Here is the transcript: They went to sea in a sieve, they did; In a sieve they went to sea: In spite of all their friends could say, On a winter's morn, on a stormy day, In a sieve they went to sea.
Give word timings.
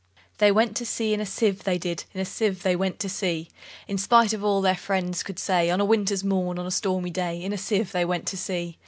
They 0.39 0.51
went 0.51 0.75
to 0.77 0.83
sea 0.87 1.13
in 1.13 1.21
a 1.21 1.27
sieve, 1.27 1.63
they 1.63 1.77
did; 1.77 2.05
In 2.15 2.19
a 2.21 2.25
sieve 2.25 2.63
they 2.63 2.75
went 2.75 2.97
to 3.01 3.07
sea: 3.07 3.49
In 3.87 3.99
spite 3.99 4.33
of 4.33 4.43
all 4.43 4.59
their 4.59 4.75
friends 4.75 5.21
could 5.21 5.37
say, 5.37 5.69
On 5.69 5.79
a 5.79 5.85
winter's 5.85 6.23
morn, 6.23 6.57
on 6.57 6.65
a 6.65 6.71
stormy 6.71 7.11
day, 7.11 7.39
In 7.39 7.53
a 7.53 7.57
sieve 7.59 7.91
they 7.91 8.03
went 8.03 8.25
to 8.29 8.37
sea. 8.37 8.79